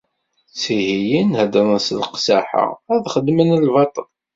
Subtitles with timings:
[0.53, 4.07] Ttihiyen, heddren s leqsaḥa, ad xedmen lbaṭel.